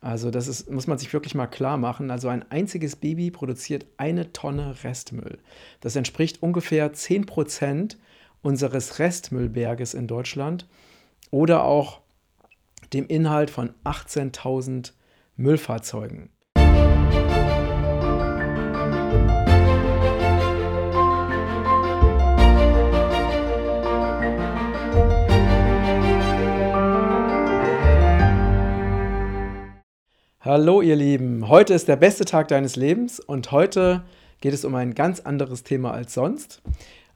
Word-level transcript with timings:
Also 0.00 0.30
das 0.30 0.46
ist, 0.46 0.70
muss 0.70 0.86
man 0.86 0.98
sich 0.98 1.12
wirklich 1.12 1.34
mal 1.34 1.48
klar 1.48 1.76
machen. 1.76 2.10
Also 2.10 2.28
ein 2.28 2.48
einziges 2.50 2.96
Baby 2.96 3.30
produziert 3.30 3.86
eine 3.96 4.32
Tonne 4.32 4.84
Restmüll. 4.84 5.38
Das 5.80 5.96
entspricht 5.96 6.42
ungefähr 6.42 6.92
10% 6.92 7.96
unseres 8.42 8.98
Restmüllberges 9.00 9.94
in 9.94 10.06
Deutschland 10.06 10.68
oder 11.30 11.64
auch 11.64 12.00
dem 12.92 13.06
Inhalt 13.06 13.50
von 13.50 13.74
18.000 13.84 14.92
Müllfahrzeugen. 15.36 16.30
Hallo 30.48 30.80
ihr 30.80 30.96
Lieben, 30.96 31.46
heute 31.50 31.74
ist 31.74 31.88
der 31.88 31.96
beste 31.96 32.24
Tag 32.24 32.48
deines 32.48 32.74
Lebens 32.74 33.20
und 33.20 33.52
heute 33.52 34.02
geht 34.40 34.54
es 34.54 34.64
um 34.64 34.74
ein 34.76 34.94
ganz 34.94 35.20
anderes 35.20 35.62
Thema 35.62 35.90
als 35.90 36.14
sonst. 36.14 36.62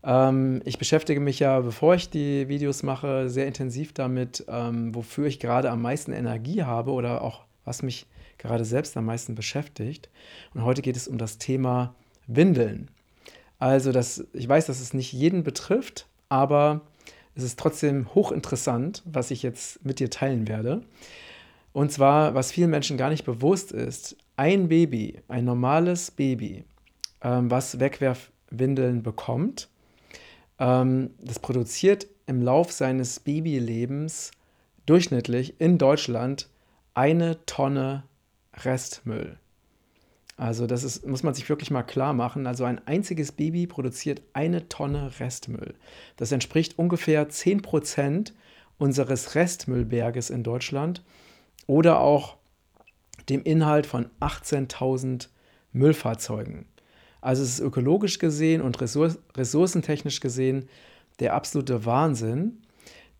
Ähm, 0.04 0.60
ich 0.66 0.76
beschäftige 0.76 1.18
mich 1.18 1.38
ja, 1.38 1.58
bevor 1.60 1.94
ich 1.94 2.10
die 2.10 2.46
Videos 2.48 2.82
mache, 2.82 3.30
sehr 3.30 3.46
intensiv 3.46 3.94
damit, 3.94 4.44
ähm, 4.48 4.94
wofür 4.94 5.28
ich 5.28 5.40
gerade 5.40 5.70
am 5.70 5.80
meisten 5.80 6.12
Energie 6.12 6.64
habe 6.64 6.90
oder 6.90 7.22
auch 7.22 7.44
was 7.64 7.82
mich 7.82 8.04
gerade 8.36 8.66
selbst 8.66 8.98
am 8.98 9.06
meisten 9.06 9.34
beschäftigt. 9.34 10.10
Und 10.52 10.66
heute 10.66 10.82
geht 10.82 10.98
es 10.98 11.08
um 11.08 11.16
das 11.16 11.38
Thema 11.38 11.94
Windeln. 12.26 12.90
Also, 13.58 13.92
das, 13.92 14.26
ich 14.34 14.46
weiß, 14.46 14.66
dass 14.66 14.78
es 14.78 14.92
nicht 14.92 15.10
jeden 15.10 15.42
betrifft, 15.42 16.06
aber 16.28 16.82
es 17.34 17.44
ist 17.44 17.58
trotzdem 17.58 18.14
hochinteressant, 18.14 19.02
was 19.06 19.30
ich 19.30 19.42
jetzt 19.42 19.82
mit 19.86 20.00
dir 20.00 20.10
teilen 20.10 20.48
werde. 20.48 20.82
Und 21.72 21.90
zwar, 21.90 22.34
was 22.34 22.52
vielen 22.52 22.70
Menschen 22.70 22.96
gar 22.96 23.10
nicht 23.10 23.24
bewusst 23.24 23.72
ist, 23.72 24.16
ein 24.36 24.68
Baby, 24.68 25.20
ein 25.28 25.44
normales 25.44 26.10
Baby, 26.10 26.64
ähm, 27.22 27.50
was 27.50 27.80
Wegwerfwindeln 27.80 29.02
bekommt, 29.02 29.68
ähm, 30.58 31.10
das 31.20 31.38
produziert 31.38 32.06
im 32.26 32.42
Lauf 32.42 32.72
seines 32.72 33.20
Babylebens 33.20 34.32
durchschnittlich 34.86 35.60
in 35.60 35.78
Deutschland 35.78 36.48
eine 36.94 37.44
Tonne 37.46 38.04
Restmüll. 38.54 39.38
Also 40.36 40.66
das 40.66 40.82
ist, 40.82 41.06
muss 41.06 41.22
man 41.22 41.34
sich 41.34 41.48
wirklich 41.48 41.70
mal 41.70 41.82
klar 41.82 42.12
machen. 42.12 42.46
Also 42.46 42.64
ein 42.64 42.86
einziges 42.86 43.32
Baby 43.32 43.66
produziert 43.66 44.22
eine 44.32 44.68
Tonne 44.68 45.12
Restmüll. 45.20 45.74
Das 46.16 46.32
entspricht 46.32 46.78
ungefähr 46.78 47.28
10% 47.28 48.32
unseres 48.78 49.34
Restmüllberges 49.34 50.30
in 50.30 50.42
Deutschland 50.42 51.02
oder 51.66 52.00
auch 52.00 52.36
dem 53.28 53.42
Inhalt 53.42 53.86
von 53.86 54.06
18.000 54.20 55.28
Müllfahrzeugen. 55.72 56.66
Also 57.20 57.42
es 57.42 57.50
ist 57.50 57.60
ökologisch 57.60 58.18
gesehen 58.18 58.60
und 58.60 58.80
ressourcentechnisch 58.80 60.20
gesehen 60.20 60.68
der 61.20 61.34
absolute 61.34 61.86
Wahnsinn. 61.86 62.58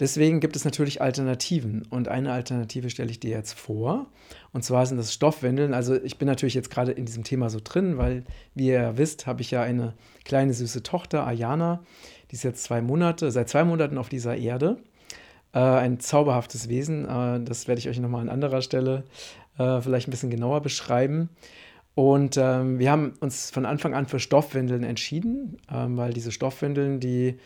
Deswegen 0.01 0.41
gibt 0.41 0.57
es 0.57 0.65
natürlich 0.65 1.01
Alternativen 1.01 1.87
und 1.89 2.09
eine 2.09 2.33
Alternative 2.33 2.91
stelle 2.91 3.11
ich 3.11 3.21
dir 3.21 3.31
jetzt 3.31 3.53
vor. 3.53 4.07
Und 4.53 4.65
zwar 4.65 4.85
sind 4.87 4.97
das 4.97 5.13
Stoffwindeln. 5.13 5.75
Also 5.75 5.95
ich 6.03 6.19
bin 6.19 6.27
natürlich 6.27 6.55
jetzt 6.55 6.71
gerade 6.71 6.91
in 6.93 7.05
diesem 7.05 7.23
Thema 7.23 7.51
so 7.51 7.61
drin, 7.63 7.99
weil, 7.99 8.25
wie 8.55 8.69
ihr 8.69 8.97
wisst, 8.97 9.27
habe 9.27 9.43
ich 9.43 9.53
ja 9.53 9.63
eine 9.63 9.95
kleine 10.25 10.55
süße 10.55 10.83
Tochter, 10.83 11.25
Ayana. 11.25 11.85
Die 12.31 12.35
ist 12.35 12.43
jetzt 12.43 12.65
zwei 12.65 12.81
Monate, 12.81 13.31
seit 13.31 13.49
zwei 13.49 13.63
Monaten 13.63 13.99
auf 13.99 14.09
dieser 14.09 14.37
Erde. 14.37 14.79
Äh, 15.55 15.59
ein 15.59 16.01
zauberhaftes 16.01 16.69
Wesen. 16.69 17.05
Äh, 17.05 17.41
das 17.45 17.69
werde 17.69 17.79
ich 17.79 17.89
euch 17.89 17.99
nochmal 18.01 18.23
an 18.23 18.29
anderer 18.29 18.63
Stelle 18.63 19.05
äh, 19.59 19.81
vielleicht 19.81 20.09
ein 20.09 20.11
bisschen 20.11 20.31
genauer 20.31 20.63
beschreiben. 20.63 21.29
Und 21.95 22.39
ähm, 22.39 22.79
wir 22.79 22.91
haben 22.91 23.15
uns 23.21 23.51
von 23.51 23.67
Anfang 23.67 23.95
an 23.95 24.07
für 24.07 24.19
Stoffwindeln 24.19 24.83
entschieden, 24.83 25.59
ähm, 25.71 25.97
weil 25.97 26.15
diese 26.15 26.33
Stoffwindeln, 26.33 27.01
die 27.01 27.39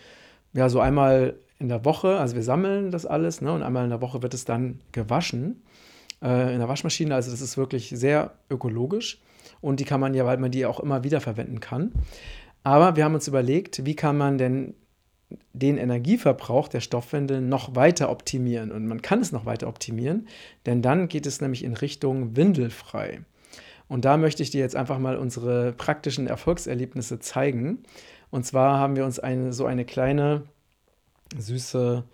ja 0.52 0.68
so 0.68 0.78
einmal 0.80 1.34
in 1.58 1.68
der 1.68 1.84
Woche, 1.84 2.18
also 2.18 2.36
wir 2.36 2.42
sammeln 2.42 2.90
das 2.90 3.06
alles, 3.06 3.40
ne, 3.40 3.52
und 3.52 3.62
einmal 3.62 3.84
in 3.84 3.90
der 3.90 4.00
Woche 4.00 4.22
wird 4.22 4.34
es 4.34 4.44
dann 4.44 4.80
gewaschen 4.92 5.62
äh, 6.22 6.52
in 6.52 6.60
der 6.60 6.68
Waschmaschine. 6.68 7.14
Also 7.14 7.32
das 7.32 7.40
ist 7.40 7.56
wirklich 7.56 7.88
sehr 7.88 8.34
ökologisch 8.48 9.20
und 9.60 9.80
die 9.80 9.84
kann 9.84 10.00
man 10.00 10.14
ja, 10.14 10.24
weil 10.26 10.38
man 10.38 10.52
die 10.52 10.64
auch 10.64 10.78
immer 10.78 11.02
wieder 11.02 11.20
verwenden 11.20 11.58
kann. 11.58 11.92
Aber 12.62 12.94
wir 12.96 13.04
haben 13.04 13.14
uns 13.14 13.26
überlegt, 13.26 13.84
wie 13.84 13.96
kann 13.96 14.16
man 14.16 14.38
denn 14.38 14.74
den 15.52 15.78
Energieverbrauch 15.78 16.68
der 16.68 16.80
Stoffwindeln 16.80 17.48
noch 17.48 17.74
weiter 17.74 18.10
optimieren. 18.10 18.70
Und 18.70 18.86
man 18.86 19.02
kann 19.02 19.20
es 19.20 19.32
noch 19.32 19.46
weiter 19.46 19.68
optimieren, 19.68 20.28
denn 20.66 20.82
dann 20.82 21.08
geht 21.08 21.26
es 21.26 21.40
nämlich 21.40 21.64
in 21.64 21.74
Richtung 21.74 22.36
windelfrei. 22.36 23.22
Und 23.88 24.04
da 24.04 24.16
möchte 24.16 24.42
ich 24.42 24.50
dir 24.50 24.60
jetzt 24.60 24.76
einfach 24.76 24.98
mal 24.98 25.16
unsere 25.16 25.72
praktischen 25.72 26.26
Erfolgserlebnisse 26.26 27.20
zeigen. 27.20 27.84
Und 28.30 28.44
zwar 28.44 28.78
haben 28.78 28.96
wir 28.96 29.04
uns 29.04 29.18
eine, 29.18 29.52
so 29.52 29.66
eine 29.66 29.84
kleine, 29.84 30.42
süße, 31.36 32.04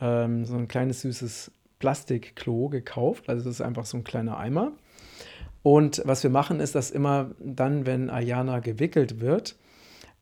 ähm, 0.00 0.44
so 0.44 0.56
ein 0.56 0.68
kleines 0.68 1.02
süßes 1.02 1.52
Plastikklo 1.78 2.68
gekauft. 2.68 3.28
Also 3.28 3.44
das 3.44 3.54
ist 3.54 3.60
einfach 3.60 3.86
so 3.86 3.96
ein 3.96 4.04
kleiner 4.04 4.38
Eimer. 4.38 4.72
Und 5.62 6.02
was 6.04 6.24
wir 6.24 6.30
machen, 6.30 6.58
ist, 6.58 6.74
dass 6.74 6.90
immer 6.90 7.30
dann, 7.38 7.86
wenn 7.86 8.10
Ayana 8.10 8.58
gewickelt 8.58 9.20
wird, 9.20 9.56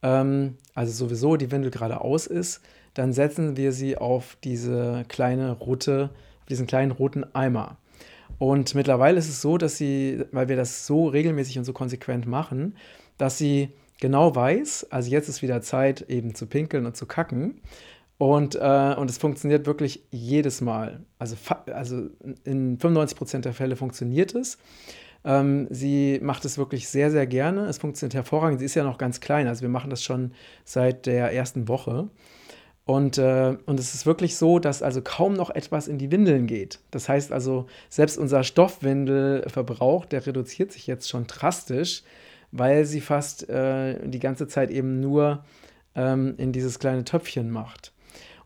ähm, 0.03 0.57
also 0.75 0.93
sowieso 0.93 1.37
die 1.37 1.51
Windel 1.51 1.71
gerade 1.71 2.01
aus 2.01 2.27
ist, 2.27 2.61
dann 2.95 3.13
setzen 3.13 3.57
wir 3.57 3.73
sie 3.73 3.97
auf 3.97 4.37
diese 4.43 5.05
kleine 5.09 5.53
rote, 5.53 6.11
auf 6.41 6.47
diesen 6.47 6.67
kleinen 6.67 6.91
roten 6.91 7.25
Eimer. 7.35 7.77
Und 8.39 8.75
mittlerweile 8.75 9.19
ist 9.19 9.29
es 9.29 9.43
so, 9.43 9.59
dass 9.59 9.77
sie, 9.77 10.25
weil 10.33 10.49
wir 10.49 10.57
das 10.57 10.87
so 10.87 11.07
regelmäßig 11.07 11.59
und 11.59 11.65
so 11.65 11.73
konsequent 11.73 12.27
machen, 12.27 12.75
dass 13.19 13.37
sie 13.37 13.69
genau 14.01 14.35
weiß, 14.35 14.87
also 14.91 15.11
jetzt 15.11 15.29
ist 15.29 15.43
wieder 15.43 15.61
Zeit, 15.61 16.03
eben 16.09 16.35
zu 16.35 16.47
pinkeln 16.47 16.87
und 16.87 16.97
zu 16.97 17.07
kacken. 17.07 17.61
Und, 18.17 18.55
äh, 18.55 18.95
und 18.99 19.09
es 19.09 19.17
funktioniert 19.19 19.67
wirklich 19.67 20.05
jedes 20.11 20.61
Mal. 20.61 21.01
Also, 21.19 21.37
also 21.73 22.09
in 22.45 22.79
95% 22.79 23.41
der 23.41 23.55
Fälle 23.55 23.77
funktioniert 23.77 24.35
es. 24.35 24.59
Ähm, 25.25 25.67
sie 25.71 26.19
macht 26.23 26.45
es 26.45 26.59
wirklich 26.59 26.89
sehr, 26.89 27.11
sehr 27.11 27.27
gerne. 27.27 27.67
Es 27.67 27.79
funktioniert 27.79 28.15
hervorragend. 28.15 28.61
Sie 28.61 28.67
ist 28.67 28.75
ja 28.75 28.85
noch 28.85 28.99
ganz 28.99 29.21
klein. 29.21 29.47
Also 29.47 29.63
wir 29.63 29.69
machen 29.69 29.91
das 29.91 30.03
schon 30.03 30.33
seit 30.65 31.07
der 31.07 31.33
ersten 31.33 31.69
Woche. 31.69 32.09
Und, 32.87 33.19
äh, 33.19 33.57
und 33.67 33.79
es 33.79 33.95
ist 33.95 34.07
wirklich 34.07 34.37
so, 34.37 34.59
dass 34.59 34.83
also 34.83 35.01
kaum 35.03 35.35
noch 35.35 35.51
etwas 35.51 35.87
in 35.87 35.99
die 35.99 36.11
Windeln 36.11 36.47
geht. 36.47 36.81
Das 36.91 37.09
heißt 37.09 37.31
also, 37.31 37.67
selbst 37.89 38.19
unser 38.19 38.43
Stoffwindelverbrauch, 38.43 40.07
der 40.07 40.27
reduziert 40.27 40.73
sich 40.73 40.87
jetzt 40.87 41.09
schon 41.09 41.27
drastisch, 41.27 42.03
weil 42.51 42.85
sie 42.87 43.01
fast 43.01 43.49
äh, 43.49 44.09
die 44.09 44.19
ganze 44.19 44.49
Zeit 44.49 44.71
eben 44.71 44.99
nur 45.01 45.45
ähm, 45.95 46.35
in 46.39 46.53
dieses 46.53 46.79
kleine 46.79 47.05
Töpfchen 47.05 47.51
macht. 47.51 47.93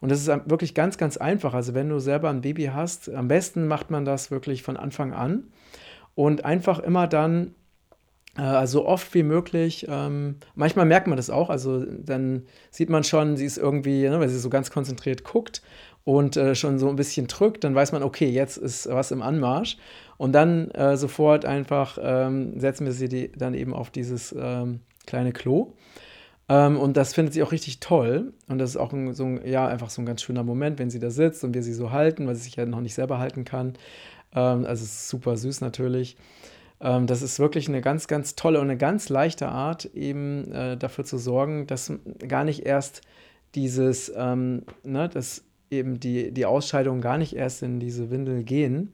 Und 0.01 0.11
das 0.11 0.21
ist 0.21 0.29
wirklich 0.51 0.75
ganz, 0.75 0.99
ganz 0.99 1.17
einfach. 1.17 1.55
Also 1.55 1.73
wenn 1.73 1.89
du 1.89 1.99
selber 1.99 2.29
ein 2.29 2.43
Baby 2.43 2.67
hast, 2.67 3.09
am 3.09 3.29
besten 3.29 3.67
macht 3.67 3.91
man 3.91 4.05
das 4.05 4.31
wirklich 4.31 4.63
von 4.63 4.77
Anfang 4.77 5.15
an 5.15 5.45
und 6.15 6.45
einfach 6.45 6.79
immer 6.79 7.07
dann 7.07 7.55
äh, 8.37 8.67
so 8.67 8.87
oft 8.87 9.15
wie 9.15 9.23
möglich. 9.23 9.87
Ähm, 9.89 10.37
manchmal 10.55 10.87
merkt 10.87 11.07
man 11.07 11.17
das 11.17 11.31
auch, 11.31 11.51
also 11.51 11.85
dann 11.85 12.47
sieht 12.71 12.91
man 12.91 13.05
schon, 13.05 13.37
sie 13.37 13.45
ist 13.45 13.59
irgendwie, 13.59 14.09
ne, 14.09 14.19
weil 14.21 14.29
sie 14.29 14.39
so 14.39 14.51
ganz 14.51 14.71
konzentriert 14.71 15.25
guckt 15.25 15.63
und 16.05 16.37
äh, 16.37 16.55
schon 16.55 16.79
so 16.79 16.89
ein 16.89 16.97
bisschen 16.97 17.27
drückt, 17.27 17.65
dann 17.65 17.75
weiß 17.75 17.93
man, 17.93 18.03
okay, 18.03 18.29
jetzt 18.29 18.57
ist 18.57 18.89
was 18.89 19.11
im 19.11 19.23
Anmarsch. 19.23 19.79
Und 20.17 20.33
dann 20.33 20.71
äh, 20.71 20.97
sofort 20.97 21.45
einfach 21.45 21.99
ähm, 22.01 22.59
setzen 22.61 22.87
wir 22.87 22.93
sie 22.93 23.09
die, 23.09 23.33
dann 23.33 23.55
eben 23.55 23.75
auf 23.75 23.91
dieses 23.91 24.35
ähm, 24.39 24.81
kleine 25.07 25.33
Klo. 25.33 25.73
Ähm, 26.49 26.79
und 26.79 26.97
das 26.97 27.15
findet 27.15 27.35
sie 27.35 27.43
auch 27.43 27.53
richtig 27.53 27.81
toll. 27.81 28.35
Und 28.49 28.59
das 28.59 28.71
ist 28.71 28.77
auch 28.77 28.93
ein, 28.93 29.15
so 29.15 29.25
ein, 29.25 29.47
ja, 29.47 29.67
einfach 29.67 29.91
so 29.91 30.03
ein 30.03 30.07
ganz 30.07 30.23
schöner 30.23 30.45
Moment, 30.45 30.79
wenn 30.79 30.91
sie 30.91 30.99
da 30.99 31.11
sitzt 31.11 31.43
und 31.43 31.55
wir 31.55 31.63
sie 31.63 31.73
so 31.73 31.91
halten, 31.91 32.27
weil 32.27 32.35
sie 32.35 32.43
sich 32.43 32.57
ja 32.57 32.67
noch 32.67 32.81
nicht 32.81 32.95
selber 32.95 33.19
halten 33.19 33.45
kann. 33.45 33.75
Ähm, 34.35 34.65
also 34.65 34.85
super 34.87 35.37
süß 35.37 35.61
natürlich. 35.61 36.17
Ähm, 36.81 37.07
das 37.07 37.23
ist 37.23 37.39
wirklich 37.39 37.69
eine 37.69 37.81
ganz, 37.81 38.09
ganz 38.09 38.35
tolle 38.35 38.61
und 38.61 38.67
eine 38.69 38.79
ganz 38.79 39.09
leichte 39.09 39.49
Art, 39.49 39.87
eben 39.87 40.53
äh, 40.53 40.77
dafür 40.77 41.05
zu 41.05 41.19
sorgen, 41.19 41.67
dass 41.67 41.93
gar 42.27 42.45
nicht 42.45 42.67
erst 42.67 43.03
dieses, 43.55 44.13
ähm, 44.17 44.65
ne, 44.83 45.09
dass 45.09 45.45
eben 45.71 45.99
die, 46.01 46.33
die 46.33 46.47
Ausscheidungen 46.47 47.01
gar 47.01 47.19
nicht 47.19 47.35
erst 47.35 47.63
in 47.63 47.81
diese 47.81 48.11
Windel 48.11 48.45
gehen. 48.45 48.93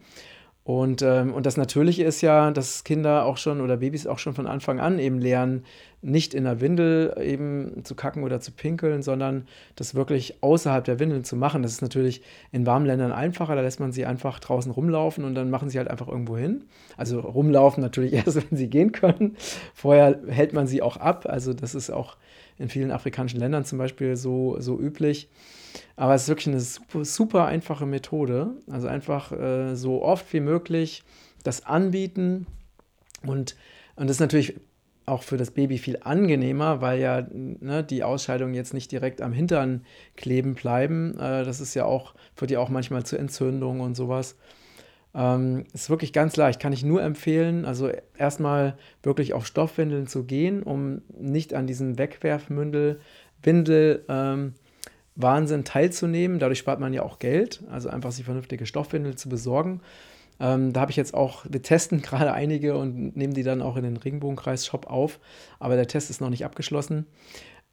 Und, 0.62 1.02
ähm, 1.02 1.32
und 1.32 1.46
das 1.46 1.56
Natürliche 1.56 2.04
ist 2.04 2.20
ja, 2.20 2.50
dass 2.50 2.84
Kinder 2.84 3.24
auch 3.24 3.38
schon 3.38 3.60
oder 3.60 3.78
Babys 3.78 4.06
auch 4.06 4.18
schon 4.18 4.34
von 4.34 4.46
Anfang 4.46 4.78
an 4.78 4.98
eben 4.98 5.18
lernen, 5.18 5.64
nicht 6.02 6.32
in 6.32 6.44
der 6.44 6.60
Windel 6.60 7.14
eben 7.22 7.84
zu 7.84 7.94
kacken 7.94 8.22
oder 8.22 8.40
zu 8.40 8.52
pinkeln, 8.52 9.02
sondern 9.02 9.46
das 9.76 9.94
wirklich 9.94 10.42
außerhalb 10.42 10.84
der 10.84 10.98
Windeln 10.98 11.24
zu 11.24 11.36
machen. 11.36 11.62
Das 11.62 11.72
ist 11.72 11.82
natürlich 11.82 12.22
in 12.52 12.64
warmen 12.64 12.86
Ländern 12.86 13.12
einfacher, 13.12 13.54
da 13.54 13.60
lässt 13.60 13.80
man 13.80 13.92
sie 13.92 14.06
einfach 14.06 14.40
draußen 14.40 14.72
rumlaufen 14.72 15.24
und 15.24 15.34
dann 15.34 15.50
machen 15.50 15.68
sie 15.68 15.78
halt 15.78 15.88
einfach 15.88 16.08
irgendwo 16.08 16.38
hin. 16.38 16.64
Also 16.96 17.20
rumlaufen 17.20 17.82
natürlich 17.82 18.12
erst, 18.26 18.36
wenn 18.36 18.56
sie 18.56 18.68
gehen 18.68 18.92
können. 18.92 19.36
Vorher 19.74 20.20
hält 20.28 20.52
man 20.52 20.66
sie 20.66 20.80
auch 20.80 20.96
ab. 20.96 21.26
Also 21.28 21.52
das 21.52 21.74
ist 21.74 21.90
auch 21.90 22.16
in 22.58 22.68
vielen 22.68 22.92
afrikanischen 22.92 23.40
Ländern 23.40 23.64
zum 23.64 23.78
Beispiel 23.78 24.16
so, 24.16 24.56
so 24.58 24.78
üblich. 24.78 25.28
Aber 25.96 26.14
es 26.14 26.22
ist 26.22 26.28
wirklich 26.28 26.48
eine 26.48 26.60
super, 26.60 27.04
super 27.04 27.44
einfache 27.46 27.86
Methode. 27.86 28.54
Also 28.70 28.88
einfach 28.88 29.32
äh, 29.32 29.74
so 29.76 30.02
oft 30.02 30.32
wie 30.32 30.40
möglich 30.40 31.02
das 31.42 31.64
anbieten 31.64 32.46
und, 33.26 33.56
und 33.96 34.08
das 34.08 34.16
ist 34.16 34.20
natürlich 34.20 34.54
auch 35.10 35.22
für 35.22 35.36
das 35.36 35.50
Baby 35.50 35.78
viel 35.78 35.98
angenehmer, 36.02 36.80
weil 36.80 37.00
ja 37.00 37.26
ne, 37.32 37.84
die 37.84 38.02
Ausscheidungen 38.02 38.54
jetzt 38.54 38.74
nicht 38.74 38.90
direkt 38.92 39.20
am 39.20 39.32
Hintern 39.32 39.84
kleben 40.16 40.54
bleiben. 40.54 41.18
Äh, 41.18 41.44
das 41.44 41.60
ist 41.60 41.74
ja 41.74 41.84
auch, 41.84 42.14
führt 42.34 42.50
ja 42.50 42.60
auch 42.60 42.68
manchmal 42.68 43.04
zu 43.04 43.16
Entzündungen 43.16 43.80
und 43.80 43.94
sowas. 43.94 44.36
Ähm, 45.12 45.64
ist 45.72 45.90
wirklich 45.90 46.12
ganz 46.12 46.36
leicht, 46.36 46.60
kann 46.60 46.72
ich 46.72 46.84
nur 46.84 47.02
empfehlen. 47.02 47.64
Also 47.64 47.90
erstmal 48.16 48.76
wirklich 49.02 49.34
auf 49.34 49.46
Stoffwindeln 49.46 50.06
zu 50.06 50.24
gehen, 50.24 50.62
um 50.62 51.02
nicht 51.18 51.54
an 51.54 51.66
diesem 51.66 51.98
Wegwerfmündel, 51.98 53.00
Windel, 53.42 54.04
ähm, 54.08 54.54
Wahnsinn 55.16 55.64
teilzunehmen. 55.64 56.38
Dadurch 56.38 56.60
spart 56.60 56.80
man 56.80 56.92
ja 56.92 57.02
auch 57.02 57.18
Geld, 57.18 57.62
also 57.70 57.88
einfach 57.88 58.12
sich 58.12 58.24
vernünftige 58.24 58.66
Stoffwindeln 58.66 59.16
zu 59.16 59.28
besorgen. 59.28 59.80
Ähm, 60.40 60.72
da 60.72 60.80
habe 60.80 60.90
ich 60.90 60.96
jetzt 60.96 61.14
auch, 61.14 61.44
wir 61.48 61.62
testen 61.62 62.02
gerade 62.02 62.32
einige 62.32 62.76
und 62.76 63.16
nehmen 63.16 63.34
die 63.34 63.42
dann 63.42 63.62
auch 63.62 63.76
in 63.76 63.84
den 63.84 63.96
Regenbogenkreis-Shop 63.96 64.86
auf, 64.86 65.20
aber 65.58 65.76
der 65.76 65.86
Test 65.86 66.10
ist 66.10 66.20
noch 66.20 66.30
nicht 66.30 66.44
abgeschlossen. 66.44 67.06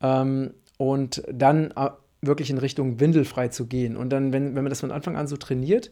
Ähm, 0.01 0.53
und 0.77 1.23
dann 1.31 1.71
äh, 1.71 1.89
wirklich 2.21 2.49
in 2.49 2.57
Richtung 2.57 2.99
windelfrei 2.99 3.47
zu 3.47 3.65
gehen. 3.67 3.97
Und 3.97 4.09
dann, 4.09 4.33
wenn, 4.33 4.55
wenn 4.55 4.63
man 4.63 4.69
das 4.69 4.81
von 4.81 4.91
Anfang 4.91 5.15
an 5.15 5.27
so 5.27 5.37
trainiert, 5.37 5.91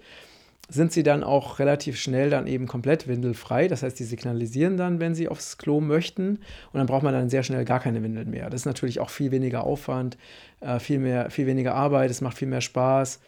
sind 0.68 0.92
sie 0.92 1.04
dann 1.04 1.24
auch 1.24 1.60
relativ 1.60 1.98
schnell 1.98 2.30
dann 2.30 2.48
eben 2.48 2.68
komplett 2.68 3.07
windelfrei. 3.07 3.68
Das 3.68 3.83
heißt, 3.83 4.00
die 4.00 4.04
signalisieren 4.04 4.77
dann, 4.77 5.00
wenn 5.00 5.13
sie 5.13 5.27
aufs 5.27 5.57
Klo 5.57 5.80
möchten. 5.80 6.30
Und 6.30 6.39
dann 6.74 6.88
braucht 6.88 7.04
man 7.04 7.13
dann 7.13 7.30
sehr 7.30 7.44
schnell 7.44 7.66
gar 7.66 7.80
keine 7.80 8.01
Windeln 8.01 8.31
mehr. 8.31 8.50
Das 8.50 8.62
ist 8.62 8.66
natürlich 8.66 9.00
auch 9.00 9.10
viel 9.10 9.31
weniger 9.31 9.63
Aufwand, 9.63 10.18
äh, 10.62 10.80
viel, 10.80 11.00
mehr, 11.00 11.30
viel 11.30 11.45
weniger 11.45 11.75
Arbeit, 11.75 12.10
es 12.10 12.22
macht 12.22 12.38
viel 12.38 12.48
mehr 12.48 12.62
Spaß. 12.62 13.19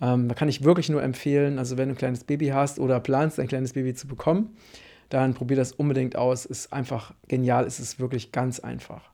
Ähm, 0.00 0.28
da 0.28 0.34
kann 0.34 0.48
ich 0.48 0.64
wirklich 0.64 0.88
nur 0.88 1.02
empfehlen, 1.02 1.58
also 1.58 1.76
wenn 1.76 1.88
du 1.88 1.94
ein 1.94 1.98
kleines 1.98 2.24
Baby 2.24 2.48
hast 2.48 2.78
oder 2.78 3.00
planst, 3.00 3.38
ein 3.38 3.48
kleines 3.48 3.72
Baby 3.72 3.94
zu 3.94 4.06
bekommen, 4.06 4.56
dann 5.08 5.34
probier 5.34 5.56
das 5.56 5.72
unbedingt 5.72 6.16
aus. 6.16 6.46
Ist 6.46 6.72
einfach 6.72 7.14
genial, 7.28 7.66
es 7.66 7.78
ist 7.78 8.00
wirklich 8.00 8.32
ganz 8.32 8.60
einfach. 8.60 9.12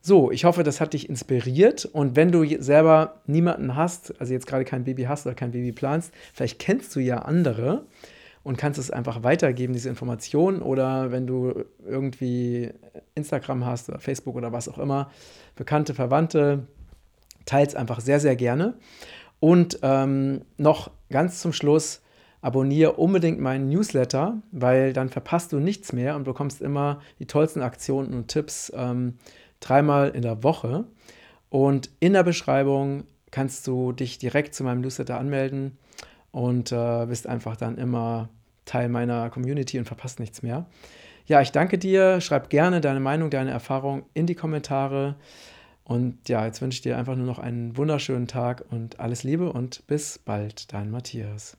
So, 0.00 0.30
ich 0.30 0.44
hoffe, 0.44 0.62
das 0.62 0.80
hat 0.80 0.94
dich 0.94 1.08
inspiriert. 1.08 1.84
Und 1.84 2.16
wenn 2.16 2.30
du 2.30 2.44
selber 2.62 3.20
niemanden 3.26 3.74
hast, 3.74 4.18
also 4.20 4.32
jetzt 4.32 4.46
gerade 4.46 4.64
kein 4.64 4.84
Baby 4.84 5.04
hast 5.04 5.26
oder 5.26 5.34
kein 5.34 5.50
Baby 5.50 5.72
planst, 5.72 6.12
vielleicht 6.32 6.58
kennst 6.58 6.94
du 6.94 7.00
ja 7.00 7.18
andere 7.18 7.84
und 8.44 8.56
kannst 8.56 8.78
es 8.78 8.90
einfach 8.90 9.24
weitergeben, 9.24 9.72
diese 9.72 9.88
Informationen. 9.88 10.62
Oder 10.62 11.10
wenn 11.10 11.26
du 11.26 11.64
irgendwie 11.84 12.70
Instagram 13.16 13.66
hast 13.66 13.88
oder 13.88 13.98
Facebook 13.98 14.36
oder 14.36 14.52
was 14.52 14.68
auch 14.68 14.78
immer, 14.78 15.10
Bekannte, 15.56 15.94
Verwandte, 15.94 16.68
teils 17.44 17.74
einfach 17.74 18.00
sehr, 18.00 18.20
sehr 18.20 18.36
gerne. 18.36 18.74
Und 19.40 19.78
ähm, 19.82 20.42
noch 20.56 20.90
ganz 21.10 21.40
zum 21.40 21.52
Schluss, 21.52 22.02
abonniere 22.40 22.92
unbedingt 22.92 23.40
meinen 23.40 23.68
Newsletter, 23.68 24.40
weil 24.52 24.92
dann 24.92 25.08
verpasst 25.08 25.52
du 25.52 25.58
nichts 25.58 25.92
mehr 25.92 26.16
und 26.16 26.24
bekommst 26.24 26.60
immer 26.60 27.00
die 27.18 27.26
tollsten 27.26 27.62
Aktionen 27.62 28.14
und 28.14 28.28
Tipps 28.28 28.72
ähm, 28.74 29.18
dreimal 29.60 30.10
in 30.10 30.22
der 30.22 30.42
Woche. 30.42 30.84
Und 31.50 31.90
in 32.00 32.12
der 32.12 32.22
Beschreibung 32.22 33.04
kannst 33.30 33.66
du 33.66 33.92
dich 33.92 34.18
direkt 34.18 34.54
zu 34.54 34.64
meinem 34.64 34.80
Newsletter 34.80 35.18
anmelden 35.18 35.78
und 36.30 36.72
äh, 36.72 37.06
bist 37.06 37.26
einfach 37.26 37.56
dann 37.56 37.76
immer 37.78 38.28
Teil 38.64 38.88
meiner 38.88 39.30
Community 39.30 39.78
und 39.78 39.86
verpasst 39.86 40.20
nichts 40.20 40.42
mehr. 40.42 40.66
Ja, 41.26 41.40
ich 41.40 41.52
danke 41.52 41.78
dir. 41.78 42.20
Schreib 42.20 42.50
gerne 42.50 42.80
deine 42.80 43.00
Meinung, 43.00 43.30
deine 43.30 43.50
Erfahrung 43.50 44.04
in 44.14 44.26
die 44.26 44.34
Kommentare. 44.34 45.16
Und 45.88 46.28
ja, 46.28 46.44
jetzt 46.44 46.60
wünsche 46.60 46.76
ich 46.76 46.82
dir 46.82 46.98
einfach 46.98 47.16
nur 47.16 47.24
noch 47.24 47.38
einen 47.38 47.78
wunderschönen 47.78 48.28
Tag 48.28 48.62
und 48.70 49.00
alles 49.00 49.22
Liebe 49.22 49.50
und 49.50 49.86
bis 49.86 50.18
bald, 50.18 50.70
dein 50.74 50.90
Matthias. 50.90 51.56